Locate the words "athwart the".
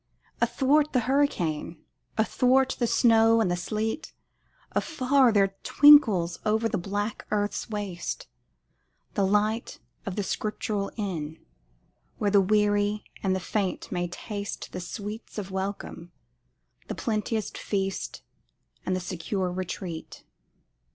0.41-1.01, 2.17-2.87